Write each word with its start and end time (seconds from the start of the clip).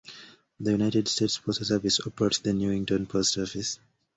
The 0.59 0.71
United 0.71 1.07
States 1.07 1.37
Postal 1.37 1.63
Service 1.63 1.99
operates 2.03 2.39
the 2.39 2.53
Newington 2.53 3.05
Post 3.05 3.37
Office. 3.37 3.79